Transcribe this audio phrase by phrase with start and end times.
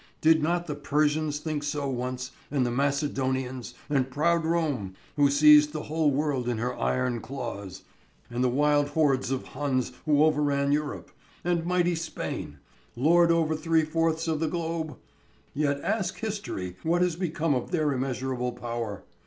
[0.19, 5.73] Did not the Persians think so once, and the Macedonians, and proud Rome, who seized
[5.73, 7.83] the whole world in her iron claws,
[8.27, 11.11] and the wild hordes of Huns who overran Europe,
[11.43, 12.57] and mighty Spain,
[12.95, 14.97] lord over three fourths of the globe?
[15.53, 19.03] Yet ask history what has become of their immeasurable power.